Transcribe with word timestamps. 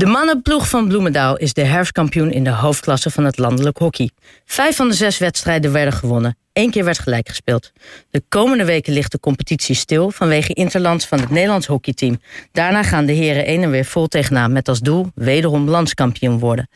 De 0.00 0.06
mannenploeg 0.06 0.68
van 0.68 0.88
Bloemendaal 0.88 1.36
is 1.36 1.52
de 1.52 1.64
herfstkampioen 1.64 2.30
in 2.30 2.44
de 2.44 2.50
hoofdklasse 2.50 3.10
van 3.10 3.24
het 3.24 3.38
landelijk 3.38 3.78
hockey. 3.78 4.10
Vijf 4.44 4.76
van 4.76 4.88
de 4.88 4.94
zes 4.94 5.18
wedstrijden 5.18 5.72
werden 5.72 5.92
gewonnen. 5.92 6.36
Eén 6.52 6.70
keer 6.70 6.84
werd 6.84 6.98
gelijk 6.98 7.28
gespeeld. 7.28 7.72
De 8.10 8.22
komende 8.28 8.64
weken 8.64 8.92
ligt 8.92 9.12
de 9.12 9.20
competitie 9.20 9.74
stil 9.74 10.10
vanwege 10.10 10.52
interlands 10.52 11.06
van 11.06 11.20
het 11.20 11.30
Nederlands 11.30 11.66
hockeyteam. 11.66 12.20
Daarna 12.52 12.82
gaan 12.82 13.06
de 13.06 13.12
heren 13.12 13.44
1 13.44 13.62
en 13.62 13.70
weer 13.70 13.84
vol 13.84 14.06
tegenaan 14.06 14.52
met 14.52 14.68
als 14.68 14.80
doel 14.80 15.10
wederom 15.14 15.68
landskampioen 15.68 16.38
worden. 16.38 16.68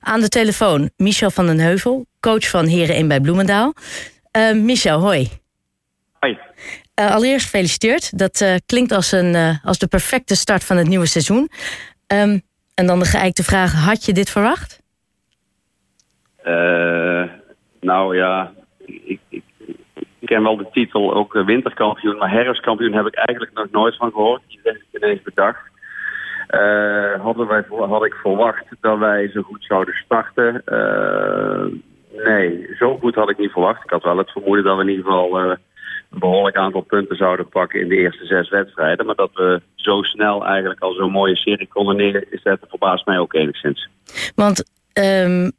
Aan 0.00 0.20
de 0.20 0.28
telefoon 0.28 0.90
Michel 0.96 1.30
van 1.30 1.46
den 1.46 1.58
Heuvel, 1.58 2.06
coach 2.20 2.48
van 2.48 2.66
heren 2.66 2.94
1 2.94 3.08
bij 3.08 3.20
Bloemendaal. 3.20 3.74
Uh, 4.36 4.52
Michel, 4.52 5.00
hoi. 5.00 5.30
Hoi. 6.18 6.38
Uh, 7.00 7.10
allereerst 7.10 7.44
gefeliciteerd. 7.44 8.18
Dat 8.18 8.40
uh, 8.40 8.54
klinkt 8.66 8.92
als, 8.92 9.12
een, 9.12 9.60
als 9.64 9.78
de 9.78 9.86
perfecte 9.86 10.34
start 10.34 10.64
van 10.64 10.76
het 10.76 10.88
nieuwe 10.88 11.06
seizoen. 11.06 11.50
Um, 12.06 12.42
en 12.82 12.88
dan 12.88 12.98
de 12.98 13.04
geëikte 13.04 13.42
vraag, 13.42 13.72
had 13.84 14.04
je 14.04 14.12
dit 14.12 14.30
verwacht? 14.30 14.82
Uh, 16.44 17.24
nou 17.80 18.16
ja, 18.16 18.52
ik, 18.84 19.20
ik, 19.28 19.42
ik, 19.58 19.74
ken 20.24 20.42
wel 20.42 20.56
de 20.56 20.66
titel 20.72 21.14
ook 21.14 21.32
winterkampioen, 21.32 22.16
maar 22.16 22.30
herfstkampioen 22.30 22.92
heb 22.92 23.06
ik 23.06 23.14
eigenlijk 23.14 23.52
nog 23.54 23.70
nooit 23.70 23.96
van 23.96 24.10
gehoord. 24.10 24.42
Die 24.48 24.60
ik 24.62 24.84
ineens 24.92 25.22
bedacht. 25.22 25.70
Uh, 26.50 27.20
hadden 27.20 27.46
wij, 27.46 27.64
had 27.68 28.04
ik 28.04 28.14
verwacht 28.14 28.64
dat 28.80 28.98
wij 28.98 29.28
zo 29.28 29.42
goed 29.42 29.64
zouden 29.64 29.94
starten? 29.94 30.62
Nee, 32.24 32.74
zo 32.78 32.98
goed 32.98 33.14
had 33.14 33.30
ik 33.30 33.38
niet 33.38 33.52
verwacht. 33.52 33.84
Ik 33.84 33.90
had 33.90 34.02
wel 34.02 34.18
het 34.18 34.30
vermoeden 34.30 34.64
dat 34.64 34.76
we 34.76 34.82
in 34.82 34.88
ieder 34.88 35.04
geval 35.04 35.40
een 35.40 35.58
behoorlijk 36.08 36.56
aantal 36.56 36.80
punten 36.80 37.16
zouden 37.16 37.48
pakken 37.48 37.80
in 37.80 37.88
de 37.88 37.96
eerste 37.96 38.26
zes 38.26 38.48
wedstrijden. 38.48 39.06
Maar 39.06 39.14
dat 39.14 39.30
we 39.34 39.62
zo 39.82 40.02
snel 40.02 40.46
eigenlijk 40.46 40.80
al 40.80 40.92
zo'n 40.92 41.10
mooie 41.10 41.36
serie 41.36 41.68
konden 41.68 41.96
neerzetten, 41.96 42.68
verbaast 42.68 43.06
mij 43.06 43.18
ook 43.18 43.34
enigszins. 43.34 43.88
Want 44.34 44.64
um, 44.98 45.52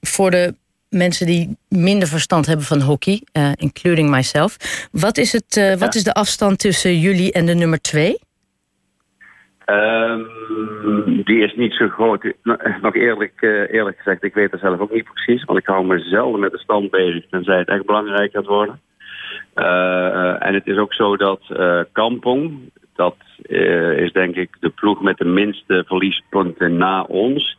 voor 0.00 0.30
de 0.30 0.54
mensen 0.88 1.26
die 1.26 1.56
minder 1.68 2.08
verstand 2.08 2.46
hebben 2.46 2.66
van 2.66 2.80
hockey, 2.80 3.22
uh, 3.32 3.52
including 3.54 4.10
myself, 4.10 4.56
wat 4.92 5.18
is, 5.18 5.32
het, 5.32 5.56
uh, 5.56 5.74
wat 5.74 5.94
is 5.94 6.04
de 6.04 6.12
afstand 6.12 6.58
tussen 6.58 6.98
jullie 6.98 7.32
en 7.32 7.46
de 7.46 7.54
nummer 7.54 7.80
twee? 7.80 8.18
Um, 9.66 10.26
die 11.24 11.44
is 11.44 11.54
niet 11.54 11.72
zo 11.72 11.88
groot. 11.88 12.34
Nog 12.82 12.94
eerlijk, 12.94 13.40
uh, 13.40 13.72
eerlijk 13.72 13.96
gezegd, 13.96 14.24
ik 14.24 14.34
weet 14.34 14.50
het 14.50 14.60
zelf 14.60 14.80
ook 14.80 14.92
niet 14.92 15.12
precies. 15.12 15.44
Want 15.44 15.58
ik 15.58 15.66
hou 15.66 15.86
me 15.86 15.98
zelden 15.98 16.40
met 16.40 16.52
de 16.52 16.58
stand 16.58 16.90
bezig, 16.90 17.28
tenzij 17.30 17.58
het 17.58 17.68
echt 17.68 17.86
belangrijk 17.86 18.32
gaat 18.32 18.46
worden. 18.46 18.80
Uh, 19.54 20.46
en 20.46 20.54
het 20.54 20.66
is 20.66 20.76
ook 20.76 20.94
zo 20.94 21.16
dat 21.16 21.40
uh, 21.50 21.80
Kampong, 21.92 22.70
dat 23.00 23.16
uh, 23.48 23.98
is 23.98 24.12
denk 24.12 24.34
ik 24.36 24.56
de 24.60 24.68
ploeg 24.68 25.02
met 25.02 25.18
de 25.18 25.24
minste 25.24 25.84
verliespunten 25.86 26.76
na 26.76 27.02
ons. 27.02 27.58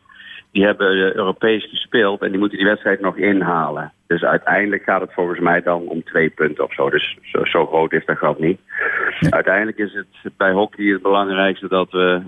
Die 0.52 0.64
hebben 0.64 1.16
Europees 1.16 1.68
gespeeld 1.70 2.22
en 2.22 2.30
die 2.30 2.38
moeten 2.38 2.58
die 2.58 2.66
wedstrijd 2.66 3.00
nog 3.00 3.16
inhalen. 3.16 3.92
Dus 4.06 4.22
uiteindelijk 4.22 4.82
gaat 4.82 5.00
het 5.00 5.12
volgens 5.12 5.40
mij 5.40 5.62
dan 5.62 5.88
om 5.88 6.04
twee 6.04 6.30
punten 6.30 6.64
of 6.64 6.74
zo. 6.74 6.90
Dus 6.90 7.16
zo, 7.22 7.44
zo 7.44 7.66
groot 7.66 7.92
is 7.92 8.06
dat 8.06 8.18
gat 8.18 8.38
niet. 8.38 8.60
Uiteindelijk 9.30 9.78
is 9.78 9.92
het 9.94 10.36
bij 10.36 10.52
hockey 10.52 10.84
het 10.84 11.02
belangrijkste 11.02 11.68
dat 11.68 11.90
we 11.90 12.22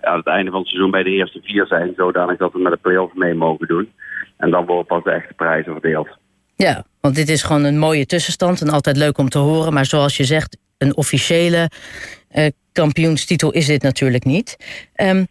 aan 0.00 0.16
het 0.16 0.26
einde 0.26 0.50
van 0.50 0.60
het 0.60 0.68
seizoen 0.68 0.90
bij 0.90 1.02
de 1.02 1.10
eerste 1.10 1.40
vier 1.42 1.66
zijn. 1.66 1.92
Zodanig 1.96 2.36
dat 2.36 2.52
we 2.52 2.58
met 2.58 2.72
de 2.72 2.78
play-off 2.78 3.14
mee 3.14 3.34
mogen 3.34 3.66
doen. 3.66 3.92
En 4.36 4.50
dan 4.50 4.66
worden 4.66 4.86
pas 4.86 5.04
de 5.04 5.10
echte 5.10 5.34
prijzen 5.34 5.72
verdeeld. 5.72 6.08
Ja, 6.56 6.84
want 7.00 7.14
dit 7.14 7.28
is 7.28 7.42
gewoon 7.42 7.64
een 7.64 7.78
mooie 7.78 8.06
tussenstand 8.06 8.60
en 8.60 8.68
altijd 8.68 8.96
leuk 8.96 9.18
om 9.18 9.28
te 9.28 9.38
horen. 9.38 9.72
Maar 9.72 9.84
zoals 9.84 10.16
je 10.16 10.24
zegt, 10.24 10.58
een 10.82 10.96
officiële 10.96 11.70
uh, 12.34 12.46
kampioenstitel 12.72 13.52
is 13.52 13.66
dit 13.66 13.82
natuurlijk 13.82 14.24
niet. 14.24 14.56
Um, 14.96 15.26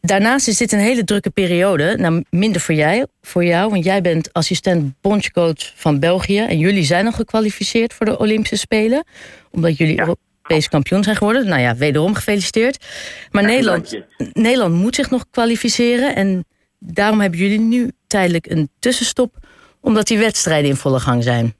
daarnaast 0.00 0.48
is 0.48 0.56
dit 0.56 0.72
een 0.72 0.78
hele 0.78 1.04
drukke 1.04 1.30
periode. 1.30 1.96
Nou, 1.98 2.24
minder 2.30 2.60
voor, 2.60 2.74
jij, 2.74 3.06
voor 3.22 3.44
jou, 3.44 3.70
want 3.70 3.84
jij 3.84 4.00
bent 4.00 4.32
assistent 4.32 4.94
bondscoach 5.00 5.72
van 5.74 5.98
België. 5.98 6.38
En 6.38 6.58
jullie 6.58 6.84
zijn 6.84 7.06
al 7.06 7.12
gekwalificeerd 7.12 7.94
voor 7.94 8.06
de 8.06 8.18
Olympische 8.18 8.56
Spelen. 8.56 9.04
Omdat 9.50 9.76
jullie 9.76 9.94
ja. 9.94 10.00
Europees 10.00 10.68
kampioen 10.68 11.04
zijn 11.04 11.16
geworden. 11.16 11.46
Nou 11.48 11.60
ja, 11.60 11.76
wederom 11.76 12.14
gefeliciteerd. 12.14 12.84
Maar 13.30 13.42
ja, 13.42 13.48
Nederland, 13.48 14.00
Nederland 14.32 14.74
moet 14.74 14.94
zich 14.94 15.10
nog 15.10 15.26
kwalificeren. 15.30 16.14
En 16.16 16.44
daarom 16.78 17.20
hebben 17.20 17.40
jullie 17.40 17.60
nu 17.60 17.90
tijdelijk 18.06 18.50
een 18.50 18.70
tussenstop 18.78 19.44
omdat 19.80 20.06
die 20.06 20.18
wedstrijden 20.18 20.70
in 20.70 20.76
volle 20.76 21.00
gang 21.00 21.22
zijn. 21.22 21.54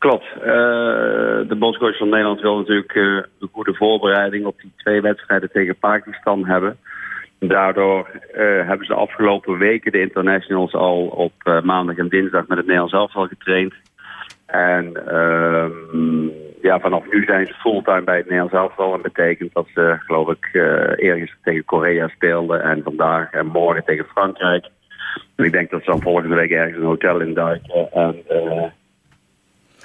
Klopt. 0.00 0.24
Uh, 0.36 0.44
de 1.48 1.56
bondscoach 1.58 1.96
van 1.96 2.08
Nederland 2.08 2.40
wil 2.40 2.56
natuurlijk 2.56 2.94
uh, 2.94 3.22
een 3.40 3.48
goede 3.52 3.74
voorbereiding 3.74 4.46
op 4.46 4.60
die 4.60 4.72
twee 4.76 5.00
wedstrijden 5.00 5.50
tegen 5.52 5.76
Pakistan 5.76 6.46
hebben. 6.46 6.76
Daardoor 7.38 8.08
uh, 8.08 8.38
hebben 8.38 8.86
ze 8.86 8.92
de 8.92 8.98
afgelopen 8.98 9.58
weken 9.58 9.92
de 9.92 10.00
internationals 10.00 10.74
al 10.74 11.06
op 11.06 11.60
maandag 11.64 11.96
en 11.96 12.08
dinsdag 12.08 12.46
met 12.46 12.56
het 12.56 12.66
Nederlands 12.66 12.94
elftal 12.94 13.26
getraind. 13.26 13.74
En 14.46 15.06
ehm, 15.06 16.26
ja, 16.62 16.80
vanaf 16.80 17.04
nu 17.10 17.24
zijn 17.24 17.46
ze 17.46 17.54
fulltime 17.54 18.02
bij 18.02 18.16
het 18.16 18.28
Nederlands 18.28 18.54
elftal. 18.54 18.94
En 18.94 19.02
betekent 19.02 19.52
dat 19.52 19.66
ze, 19.74 19.96
geloof 19.98 20.28
ik, 20.28 20.48
eergisteren 20.96 21.44
tegen 21.44 21.64
Korea 21.64 22.08
speelden 22.08 22.62
en 22.62 22.82
vandaag 22.82 23.32
en 23.32 23.46
morgen 23.46 23.84
tegen 23.84 24.04
Frankrijk. 24.04 24.66
En 25.36 25.44
ik 25.44 25.52
denk 25.52 25.70
dat 25.70 25.84
ze 25.84 25.90
dan 25.90 26.02
volgende 26.02 26.34
week 26.34 26.50
ergens 26.50 26.76
een 26.76 26.82
hotel 26.82 27.20
induiken. 27.20 27.92
En 27.92 28.22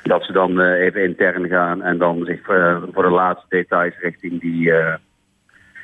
dat 0.08 0.24
ze 0.24 0.32
dan 0.32 0.62
uh, 0.62 0.82
even 0.82 1.04
intern 1.04 1.48
gaan 1.48 1.82
en 1.82 1.98
dan 1.98 2.26
zich 2.26 2.50
uh, 2.50 2.84
voor 2.92 3.04
de 3.04 3.10
laatste 3.10 3.46
details 3.50 3.94
richting 4.00 4.42
die, 4.42 4.72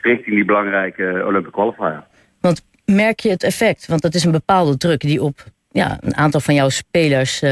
richting 0.02 0.36
die 0.36 0.46
belangrijke 0.46 1.24
Olympic 1.26 1.52
qualifier. 1.52 2.04
Want 2.40 2.66
merk 2.86 3.20
je 3.20 3.30
het 3.30 3.44
effect? 3.44 3.88
Want 3.88 4.02
dat 4.02 4.14
is 4.14 4.24
een 4.24 4.32
bepaalde 4.32 4.78
druk 4.78 5.00
die 5.00 5.22
op 5.22 5.44
ja, 5.70 5.98
een 6.02 6.16
aantal 6.16 6.40
van 6.40 6.54
jouw 6.54 6.70
spelers 6.70 7.44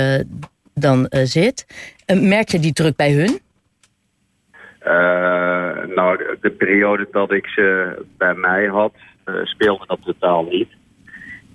dan 0.73 1.07
zit. 1.09 1.65
merk 2.21 2.49
je 2.49 2.59
die 2.59 2.73
druk 2.73 2.95
bij 2.95 3.11
hun? 3.11 3.39
nou, 5.95 6.17
de, 6.17 6.37
de, 6.41 6.51
periode 6.51 7.07
dat 7.11 7.31
ik 7.31 7.47
ze 7.47 7.95
bij 8.17 8.33
mij 8.33 8.65
had, 8.65 8.93
speelde 9.43 9.85
dat 9.87 9.99
totaal 10.05 10.43
niet. 10.43 10.69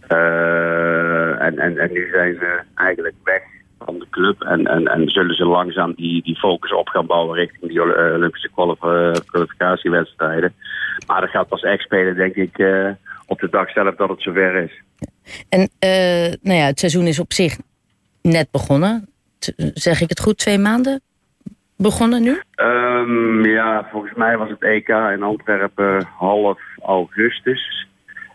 En, 0.09 1.59
en, 1.59 1.79
en 1.79 1.93
nu 1.93 2.09
zijn 2.13 2.35
ze 2.35 2.61
eigenlijk 2.75 3.15
weg 3.25 3.43
van 3.85 3.99
de 3.99 4.07
club. 4.11 4.43
En, 4.43 4.67
en, 4.67 4.87
en 4.87 5.09
zullen 5.09 5.35
ze 5.35 5.45
langzaam 5.45 5.95
die, 5.95 6.23
die 6.23 6.37
focus 6.37 6.73
op 6.73 6.89
gaan 6.89 7.07
bouwen 7.07 7.37
richting 7.37 7.71
die 7.71 7.83
Olympische 8.15 8.51
kwalificatiewedstrijden. 9.31 10.55
Maar 11.07 11.21
dat 11.21 11.31
gaat 11.31 11.49
pas 11.49 11.63
echt 11.63 11.83
spelen, 11.83 12.17
denk 12.17 12.35
ik, 12.35 12.59
uh, 12.59 12.91
op 13.27 13.41
de 13.41 13.49
dag 13.51 13.71
zelf 13.71 13.95
dat 13.95 14.09
het 14.09 14.23
zover 14.23 14.55
is. 14.55 14.83
En 15.49 15.61
uh, 15.61 16.35
nou 16.43 16.59
ja, 16.59 16.67
het 16.67 16.79
seizoen 16.79 17.07
is 17.07 17.19
op 17.19 17.33
zich 17.33 17.57
net 18.23 18.51
begonnen. 18.51 19.09
zeg 19.75 20.01
ik 20.01 20.09
het 20.09 20.21
goed, 20.21 20.39
twee 20.39 20.59
maanden 20.59 21.01
begonnen 21.77 22.23
nu? 22.23 22.41
Um, 22.57 23.45
ja, 23.45 23.89
volgens 23.91 24.15
mij 24.15 24.37
was 24.37 24.49
het 24.49 24.63
EK 24.63 24.89
in 24.89 25.23
Antwerpen 25.23 26.07
half 26.19 26.61
augustus. 26.83 27.87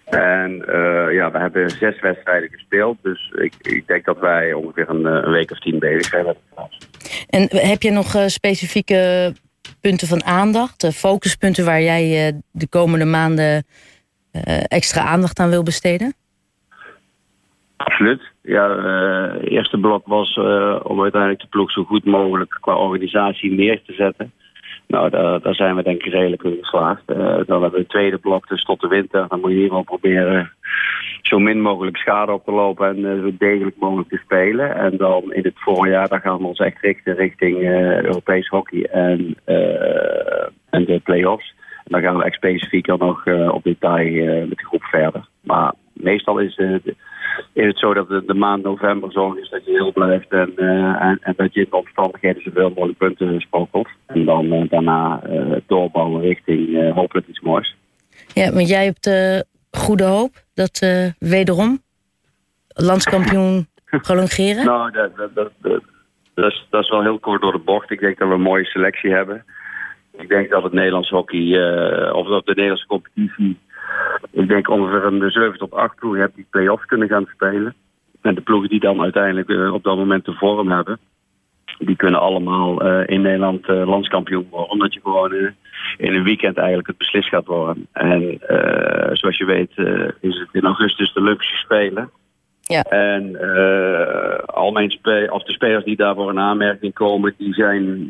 En 0.10 0.52
uh, 0.52 1.14
ja, 1.14 1.32
we 1.32 1.38
hebben 1.38 1.70
zes 1.70 2.00
wedstrijden 2.00 2.50
gespeeld. 2.50 2.98
Dus 3.02 3.32
ik, 3.36 3.54
ik 3.62 3.88
denk 3.88 4.06
dat 4.06 4.20
wij 4.20 4.54
ongeveer 4.54 4.90
een, 4.90 5.06
een, 5.06 5.32
week 5.32 5.52
of 5.52 5.60
tien 5.60 5.80
bezig 5.80 6.06
zijn 6.06 6.26
met 6.26 6.38
het 6.56 7.28
En 7.30 7.68
heb 7.68 7.82
je 7.82 7.92
nog 7.92 8.16
uh, 8.16 8.26
specifieke 8.26 9.34
punten 9.82 10.08
van 10.08 10.24
aandacht? 10.24 10.88
Focuspunten 10.96 11.66
waar 11.66 11.82
jij 11.82 12.34
de 12.52 12.68
komende 12.68 13.06
maanden 13.06 13.64
extra 14.68 15.02
aandacht 15.02 15.40
aan 15.40 15.50
wil 15.50 15.64
besteden? 15.64 16.14
Absoluut. 17.78 18.22
Ja, 18.42 18.70
het 19.34 19.48
eerste 19.48 19.78
blok 19.78 20.08
was 20.08 20.38
om 20.84 21.02
uiteindelijk 21.02 21.42
de 21.42 21.48
ploeg 21.50 21.72
zo 21.72 21.84
goed 21.84 22.06
mogelijk 22.06 22.58
qua 22.62 22.76
organisatie 22.76 23.52
neer 23.52 23.82
te 23.86 23.94
zetten. 23.94 24.32
Nou, 24.90 25.10
daar, 25.10 25.42
daar, 25.42 25.56
zijn 25.56 25.76
we 25.76 25.84
denk 25.84 26.04
ik 26.04 26.14
redelijk 26.14 26.44
in 26.44 26.58
geslaagd. 26.60 27.02
Uh, 27.08 27.18
dan 27.18 27.62
hebben 27.62 27.72
we 27.72 27.78
het 27.78 27.90
tweede 27.90 28.18
blok, 28.18 28.48
dus 28.48 28.64
tot 28.64 28.82
de 28.82 28.88
winter. 28.88 29.28
Dan 29.28 29.40
moet 29.40 29.52
je 29.52 29.58
hier 29.58 29.70
wel 29.70 29.84
proberen 29.84 30.52
zo 31.22 31.40
min 31.40 31.62
mogelijk 31.62 31.98
schade 31.98 32.32
op 32.32 32.46
te 32.46 32.52
lopen 32.52 32.88
en 32.88 32.98
uh, 32.98 33.22
zo 33.22 33.32
degelijk 33.38 33.76
mogelijk 33.80 34.10
te 34.10 34.22
spelen. 34.24 34.76
En 34.76 34.98
dan 34.98 35.34
in 35.34 35.44
het 35.44 35.54
voorjaar, 35.56 36.08
dan 36.08 36.20
gaan 36.20 36.38
we 36.38 36.44
ons 36.44 36.60
echt 36.60 36.82
richten 36.82 37.16
richting 37.16 37.58
uh, 37.58 38.02
Europees 38.02 38.48
hockey 38.48 38.84
en, 38.84 39.38
en 40.70 40.86
de 40.86 41.00
play-offs. 41.04 41.54
En 41.78 41.92
dan 41.92 42.02
gaan 42.02 42.18
we 42.18 42.24
echt 42.24 42.36
specifiek 42.36 42.86
dan 42.86 43.00
nog 43.00 43.26
op 43.52 43.64
detail 43.64 44.48
met 44.48 44.58
de 44.58 44.66
groep 44.66 44.84
verder. 44.84 45.26
Maar 45.42 45.74
meestal 45.94 46.40
is 46.40 46.58
is 47.54 47.66
het 47.66 47.80
zo 47.80 47.94
dat 47.94 48.10
de, 48.10 48.34
maand 48.34 48.64
november 48.64 49.12
zorg 49.12 49.38
is 49.38 49.50
dat 49.50 49.66
je 49.66 49.72
heel 49.72 49.92
blijft 49.92 50.30
en, 50.30 50.58
en, 50.58 51.20
en, 51.22 51.34
dat 51.38 51.54
je 51.54 51.60
in 51.60 51.68
de 51.70 51.76
omstandigheden 51.76 52.42
zoveel 52.42 52.70
mogelijk 52.70 52.98
punten 52.98 53.42
sprokkelt. 53.42 53.88
En 54.14 54.26
dan 54.26 54.68
daarna 54.70 55.22
uh, 55.30 55.56
doorbouwen 55.68 56.22
richting 56.22 56.92
hopelijk 56.94 57.28
iets 57.28 57.40
moois. 57.40 57.76
Ja, 58.34 58.52
want 58.52 58.70
jij 58.70 58.86
hebt 58.86 59.10
goede 59.72 60.04
hoop 60.04 60.32
dat 60.54 60.80
wederom 61.20 61.82
landskampioen 62.68 63.68
prolongeren? 64.02 64.66
nou, 64.66 64.92
dat, 64.92 65.16
dat, 65.16 65.30
dat, 65.34 65.52
dat, 66.34 66.52
is, 66.52 66.68
dat 66.70 66.84
is 66.84 66.90
wel 66.90 67.02
heel 67.02 67.20
kort 67.20 67.42
door 67.42 67.52
de 67.52 67.58
bocht. 67.58 67.92
Ik 67.92 68.00
denk 68.00 68.18
dat 68.18 68.28
we 68.28 68.34
een 68.34 68.42
mooie 68.42 68.66
selectie 68.66 69.12
hebben. 69.12 69.46
Ik 70.18 70.30
denk 70.30 70.50
dat 70.50 70.64
het 70.64 70.74
Nederlands 70.74 71.10
hockey, 71.10 71.42
of 72.12 72.28
dat 72.28 72.46
de 72.46 72.54
Nederlandse 72.54 72.88
competitie, 72.88 73.58
ik 74.32 74.48
denk 74.48 74.70
ongeveer 74.70 75.04
een 75.04 75.32
7 75.32 75.58
tot 75.58 75.74
8 75.74 75.96
ploegen 75.96 76.22
hebt 76.22 76.36
die 76.36 76.48
play-offs 76.50 76.86
kunnen 76.86 77.08
gaan 77.08 77.30
spelen. 77.34 77.76
En 78.22 78.36
de 78.36 78.42
ploegen 78.42 78.70
die 78.70 78.80
dan 78.80 79.02
uiteindelijk 79.02 79.74
op 79.74 79.84
dat 79.84 79.98
moment 79.98 80.26
de 80.26 80.34
vorm 80.34 80.72
hebben, 80.72 81.00
die 81.80 81.96
kunnen 81.96 82.20
allemaal 82.20 82.82
in 83.06 83.22
Nederland 83.22 83.68
landskampioen 83.68 84.48
worden. 84.50 84.70
Omdat 84.70 84.94
je 84.94 85.00
gewoon 85.04 85.34
in 85.98 86.14
een 86.14 86.24
weekend 86.24 86.58
eigenlijk 86.58 86.88
het 86.88 86.98
beslist 86.98 87.30
gaat 87.30 87.46
worden. 87.46 87.88
En 87.92 88.40
zoals 89.14 89.38
je 89.38 89.46
weet 89.46 89.72
is 90.20 90.40
het 90.40 90.50
in 90.52 90.66
augustus 90.66 91.14
de 91.14 91.20
Olympische 91.20 91.56
Spelen. 91.56 92.10
Ja. 92.62 92.82
En 92.82 93.30
uh, 93.42 94.38
al 94.46 94.72
mijn 94.72 94.92
spe 94.92 95.28
of 95.32 95.44
de 95.44 95.52
spelers 95.52 95.84
die 95.84 95.96
daarvoor 95.96 96.32
in 96.32 96.40
aanmerking 96.40 96.94
komen, 96.94 97.34
die 97.38 97.54
zijn 97.54 98.10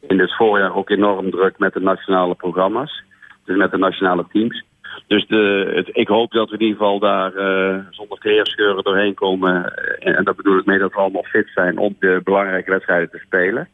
in 0.00 0.18
het 0.20 0.36
voorjaar 0.36 0.74
ook 0.74 0.90
enorm 0.90 1.30
druk 1.30 1.58
met 1.58 1.72
de 1.72 1.80
nationale 1.80 2.34
programma's. 2.34 3.02
Dus 3.44 3.56
met 3.56 3.70
de 3.70 3.78
nationale 3.78 4.26
teams. 4.32 4.64
Dus 5.06 5.26
de, 5.26 5.72
het, 5.74 5.88
ik 5.92 6.08
hoop 6.08 6.32
dat 6.32 6.50
we 6.50 6.54
in 6.54 6.62
ieder 6.62 6.76
geval 6.76 6.98
daar 6.98 7.34
uh, 7.34 7.78
zonder 7.90 8.18
kleerscheuren 8.18 8.84
doorheen 8.84 9.14
komen. 9.14 9.74
En, 9.98 10.16
en 10.16 10.24
dat 10.24 10.36
bedoel 10.36 10.58
ik 10.58 10.64
mee 10.64 10.78
dat 10.78 10.92
we 10.92 10.98
allemaal 10.98 11.22
fit 11.22 11.50
zijn 11.54 11.78
om 11.78 11.96
de 11.98 12.20
belangrijke 12.24 12.70
wedstrijden 12.70 13.10
te 13.10 13.22
spelen. 13.26 13.68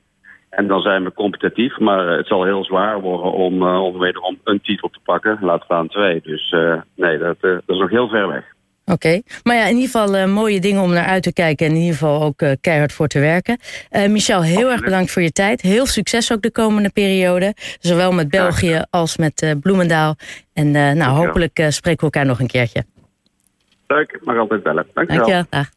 En 0.50 0.66
dan 0.66 0.80
zijn 0.80 1.04
we 1.04 1.12
competitief, 1.12 1.78
maar 1.78 2.06
het 2.06 2.26
zal 2.26 2.44
heel 2.44 2.64
zwaar 2.64 3.00
worden 3.00 3.32
om, 3.32 3.62
uh, 3.62 3.82
om 3.82 4.38
een 4.44 4.60
titel 4.60 4.88
te 4.88 4.98
pakken. 5.04 5.38
Laat 5.40 5.62
staan 5.62 5.88
twee. 5.88 6.20
Dus 6.22 6.52
uh, 6.52 6.80
nee, 6.96 7.18
dat, 7.18 7.40
dat 7.40 7.62
is 7.66 7.78
nog 7.78 7.90
heel 7.90 8.08
ver 8.08 8.28
weg. 8.28 8.44
Oké, 8.84 9.20
maar 9.42 9.56
ja, 9.56 9.62
in 9.62 9.74
ieder 9.74 9.90
geval 9.90 10.16
uh, 10.16 10.26
mooie 10.26 10.60
dingen 10.60 10.82
om 10.82 10.92
naar 10.92 11.06
uit 11.06 11.22
te 11.22 11.32
kijken 11.32 11.66
en 11.66 11.72
in 11.72 11.78
ieder 11.78 11.92
geval 11.92 12.22
ook 12.22 12.42
uh, 12.42 12.50
keihard 12.60 12.92
voor 12.92 13.06
te 13.06 13.18
werken. 13.18 13.58
Uh, 13.90 14.08
Michel, 14.08 14.42
heel 14.42 14.70
erg 14.70 14.82
bedankt 14.84 15.10
voor 15.10 15.22
je 15.22 15.32
tijd. 15.32 15.60
Heel 15.60 15.86
succes 15.86 16.32
ook 16.32 16.42
de 16.42 16.50
komende 16.50 16.90
periode, 16.90 17.54
zowel 17.80 18.12
met 18.12 18.28
België 18.28 18.84
als 18.90 19.16
met 19.16 19.56
Bloemendaal. 19.60 20.16
En 20.52 20.70
nou, 20.70 21.02
hopelijk 21.02 21.66
spreken 21.68 21.98
we 21.98 22.12
elkaar 22.12 22.26
nog 22.26 22.40
een 22.40 22.46
keertje. 22.46 22.84
Leuk, 23.86 24.18
mag 24.24 24.38
altijd 24.38 24.62
bellen. 24.62 24.86
Dank 24.94 25.10
je 25.10 25.44
wel. 25.50 25.64